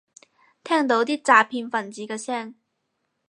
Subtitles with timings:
[0.63, 2.55] 聽到啲詐騙份子嘅聲